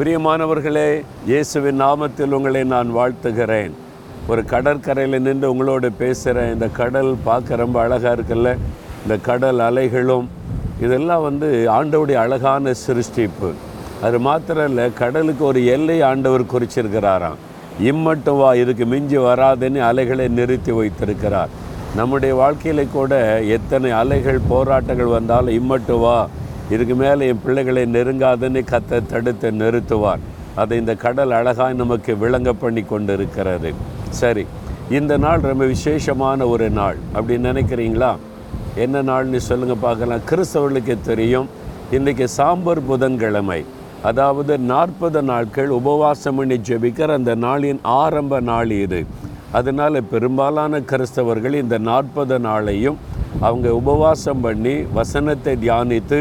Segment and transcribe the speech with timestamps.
[0.00, 3.72] பிரியமானவர்களே இயேசுவின் நாமத்தில் உங்களை நான் வாழ்த்துகிறேன்.
[4.28, 8.56] ஒரு கடற்கரையில் நின்று உங்களோடு பேசுகிறேன் இந்த கடல் பார்க்க ரொம்ப அழகாக இருக்குல்ல?
[9.02, 10.26] இந்த கடல் அலைகளும்
[10.80, 13.50] இதெல்லாம் வந்து ஆண்டவுடைய அழகான சிருஷ்டிப்பு.
[14.02, 17.38] அது மாத்திரம் இல்லை கடலுக்கு ஒரு எல்லை ஆண்டவர் குறிச்சிருக்கிறாராம்.
[17.80, 21.48] இம்மட்டும் வா இதுக்கு மிஞ்சி வராதுன்னு அலைகளை நிறுத்தி வைத்திருக்கிறார்.
[21.96, 26.28] நம்முடைய வாழ்க்கையில் கூட எத்தனை அலைகள் போராட்டங்கள் வந்தாலும் இம்மட்டும் வா
[26.74, 30.22] இதுக்கு மேலே என் பிள்ளைகளை நெருங்காதுன்னு கத்த தடுத்து நிறுத்துவார்.
[30.60, 33.70] அதை இந்த கடல் அழகாய் நமக்கு விளங்க பண்ணி கொண்டு இருக்கிறது
[34.20, 34.44] சரி
[34.98, 36.96] இந்த நாள் ரொம்ப விசேஷமான ஒரு நாள்.
[37.16, 38.12] அப்படின்னு நினைக்கிறீங்களா?
[38.84, 40.24] என்ன நாள்னு சொல்லுங்கள் பார்க்கலாம்.
[40.30, 41.48] கிறிஸ்தவர்களுக்கு தெரியும்
[41.96, 43.60] இன்றைக்கி சாம்பர் புதன்கிழமை.
[44.08, 49.00] அதாவது நாற்பது நாட்கள் உபவாசம் பண்ணி ஜெபிக்கிற அந்த நாளின் ஆரம்ப நாள் இது.
[49.58, 52.98] அதனால் பெரும்பாலான கிறிஸ்தவர்கள் இந்த நாற்பது நாளையும்
[53.46, 56.18] அவங்க உபவாசம் பண்ணி வசனத்தை தியானித்து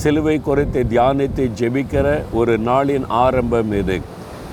[0.00, 2.06] சிலுவை குறித்து தியானித்து ஜெபிக்கிற
[2.40, 3.96] ஒரு நாளின் ஆரம்பம் இது.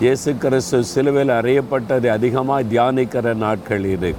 [0.04, 4.12] இயேசு கிறிஸ்து சிலுவையில் அறியப்பட்டது அதிகமாக தியானிக்கிற நாட்கள் இது.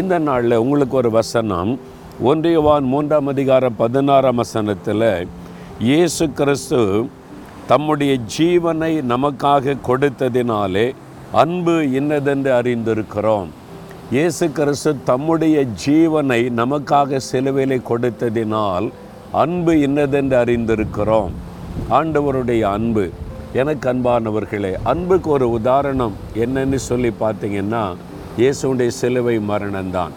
[0.00, 1.72] இந்த நாளில் உங்களுக்கு ஒரு வசனம்.
[2.30, 5.10] ஒன்றியவான் மூன்றாம் அதிகாரம் பதினாறாம் வசனத்தில்
[5.88, 6.80] இயேசு கிறிஸ்து
[7.72, 10.86] தம்முடைய ஜீவனை நமக்காக கொடுத்ததினாலே
[11.42, 13.48] அன்பு இன்னதென்று அறிந்திருக்கிறோம்.
[14.16, 18.88] இயேசு கிறிஸ்து தம்முடைய ஜீவனை நமக்காக சிலுவையிலே கொடுத்ததினால்
[19.32, 21.30] அன்பு இன்னதென்று அறிந்திருக்கிறோம்.
[21.90, 23.10] ஆண்டவருடைய அன்பு.
[23.52, 27.94] எனக்கு அன்பானவர்களே அன்புக்கு ஒரு உதாரணம் என்னன்னு சொல்லி பார்த்தீங்கன்னா
[28.38, 30.10] இயேசுடைய சிலுவை மரணம்தான்.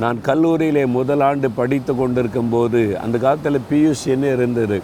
[0.00, 4.82] நான் கல்லூரியிலே முதலாண்டு படித்து கொண்டிருக்கும் போது அந்த காலத்தில் பியூசின்னு இருந்தது.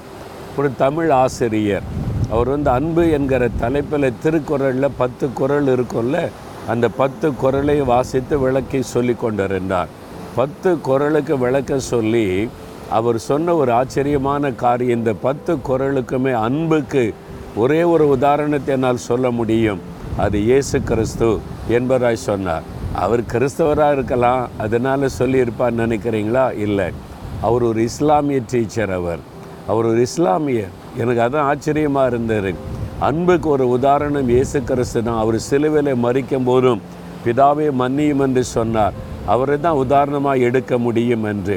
[0.57, 1.83] ஒரு தமிழ் ஆசிரியர்.
[2.31, 6.29] அவர் வந்து அன்பு என்கிற தலைப்பில் திருக்குறளில் பத்து குறள் இருக்கும்ல
[6.69, 9.89] அந்த பத்து குறளை வாசித்து விளக்கி சொல்லி கொண்டிருந்தார்.
[10.35, 12.49] பத்து குறளுக்கு விளக்க சொல்லி
[12.97, 17.05] அவர் சொன்ன ஒரு ஆச்சரியமான காரியம் இந்த பத்து குறளுக்குமே அன்புக்கு
[17.63, 19.81] ஒரே ஒரு உதாரணத்தை என்னால் சொல்ல முடியும்.
[20.25, 21.29] அது இயேசு கிறிஸ்து
[21.77, 22.65] என்பதாய் சொன்னார்.
[23.03, 26.47] அவர் கிறிஸ்தவராக இருக்கலாம் அதனால் சொல்லியிருப்பார் நினைக்கிறீங்களா?
[26.67, 26.89] இல்லை.
[27.47, 29.23] அவர் ஒரு இஸ்லாமிய டீச்சர் அவர்.
[29.71, 32.51] அவர் ஒரு இஸ்லாமியர் எனக்கு அதான் ஆச்சரியமாக இருந்தார்
[33.09, 36.83] அன்புக்கு ஒரு உதாரணம் இயேசு கிறிஸ்து தான் அவர் சிலுவையில் மறிக்கும் போதும்
[37.25, 38.97] பிதாவே மன்னியும் என்று சொன்னார்.
[39.33, 41.57] அவரை தான் உதாரணமாக எடுக்க முடியும் என்று.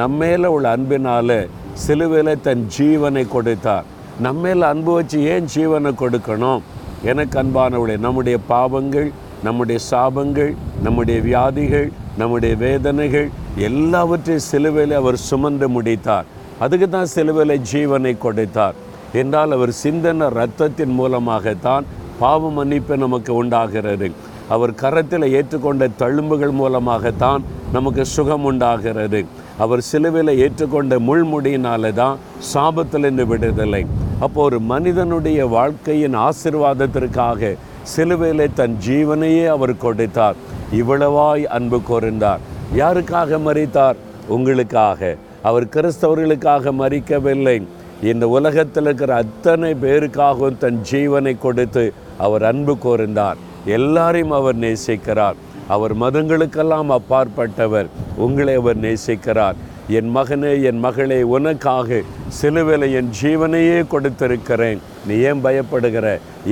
[0.00, 3.84] நம்மேல உள்ள அன்பினால் சிலுவையில் தன் ஜீவனை கொடுத்தார்.
[4.22, 6.60] நம்மேல அன்பு வச்சு ஏன் ஜீவனை கொடுக்கணும்?
[7.02, 9.10] எனக்கு அன்பானவளே நம்முடைய பாவங்கள்
[9.44, 16.24] நம்முடைய சாபங்கள் நம்முடைய வியாதிகள் நம்முடைய வேதனைகள் எல்லாவற்றையும் சிலுவையில் அவர் சுமந்து முடித்தார்.
[16.58, 18.74] அதுக்கு தான் சிலுவையில் ஜீவனை கொடுத்தார்.
[19.12, 21.84] என்றால் அவர் சிந்தன இரத்தத்தின் மூலமாகத்தான்
[22.18, 24.10] பாவ மன்னிப்பு நமக்கு உண்டாகிறது.
[24.48, 29.24] அவர் கரத்தில் ஏற்றுக்கொண்ட தழும்புகள் மூலமாகத்தான் நமக்கு சுகம் உண்டாகிறது.
[29.58, 32.18] அவர் சிலுவையில் ஏற்றுக்கொண்ட முள்முடியினால தான்
[32.54, 33.86] சாபத்திலிருந்து விடுதலை.
[34.20, 40.34] அப்போ ஒரு மனிதனுடைய வாழ்க்கையின் ஆசிர்வாதத்திற்காக சிலுவையில் தன் ஜீவனையே அவர் கொடுத்தார்.
[40.72, 42.38] இவ்வளவாய் அன்பு கோர்ந்தார்.
[42.76, 43.96] யாருக்காக மறித்தார்
[44.28, 45.16] உங்களுக்காக.
[45.42, 47.62] அவர் கிறிஸ்தவர்களுக்காக மறிக்கவில்லை
[48.00, 53.36] இந்த உலகத்தில் இருக்கிற அத்தனை பேருக்காகவும் தன் ஜீவனை கொடுத்து அவர் அன்பு கோர்ந்தார்.
[53.64, 55.34] எல்லாரையும் அவர் நேசிக்கிறார்.
[55.74, 57.88] அவர் மதங்களுக்கெல்லாம் அப்பாற்பட்டவர்.
[58.24, 59.58] உங்களை அவர் நேசிக்கிறார்.
[59.98, 61.98] என் மகனே என் மகளே உனக்காக
[62.38, 64.80] சிலுவையில் என் ஜீவனையே கொடுத்திருக்கிறேன்.
[65.08, 66.06] நீ ஏன் பயப்படுகிற?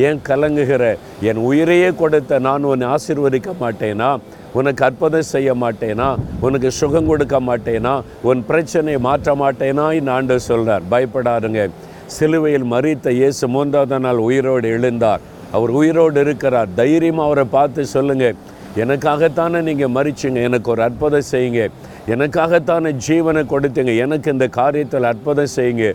[0.07, 0.85] ஏன் கலங்குகிற?
[1.29, 4.11] என் உயிரையே கொடுத்த நான் உன்னை ஆசீர்வதிக்க மாட்டேனா?
[4.59, 6.09] உனக்கு அற்புதம் செய்ய மாட்டேனா?
[6.47, 7.95] உனக்கு சுகம் கொடுக்க மாட்டேனா?
[8.31, 9.87] உன் பிரச்சனையை மாற்ற மாட்டேனா?
[9.99, 11.65] இந்த ஆண்டு சொல்கிறார் பயப்படாதுங்க.
[12.17, 15.25] சிலுவையில் மறித்த இயேசு மூன்றாவது நாள் உயிரோடு எழுந்தார்.
[15.57, 16.73] அவர் உயிரோடு இருக்கிறார்.
[16.81, 18.37] தைரியமாக அவரை பார்த்து சொல்லுங்கள்
[18.83, 21.63] எனக்காகத்தானே நீங்கள் மறிச்சிங்க எனக்கு ஒரு அற்புதம் செய்யுங்க.
[22.15, 25.87] எனக்காகத்தானே ஜீவனை கொடுத்தீங்க எனக்கு இந்த காரியத்தில் அற்புதம் செய்யுங்க.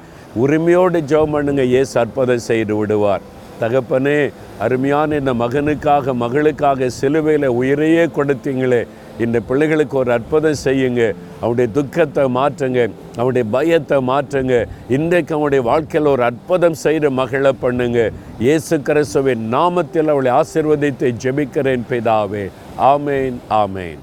[0.44, 3.24] உரிமையோடு ஜெபம் பண்ணுங்க இயேசு அற்புதம் செய்து விடுவார்.
[3.62, 4.18] தகப்பனே
[4.64, 8.82] அருமையான இந்த மகனுக்காக மகளுக்காக சிலுவையில் உயிரையே கொடுத்தீங்களே.
[9.24, 11.02] இந்த பிள்ளைகளுக்கு ஒரு அற்புதம் செய்யுங்க.
[11.42, 12.80] அவனுடைய துக்கத்தை மாற்றுங்க
[13.20, 14.54] அவனுடைய பயத்தை மாற்றுங்க.
[14.98, 18.00] இன்றைக்கு அவனுடைய வாழ்க்கையில் ஒரு அற்புதம் செய்கிற மகளை பண்ணுங்க.
[18.46, 22.46] இயேசு கிறிஸ்துவின் நாமத்தில் அவளை ஆசிர்வதித்து ஜெபிக்கிறேன் பிதாவே.
[22.85, 24.03] ஆமேன் ஆமேன்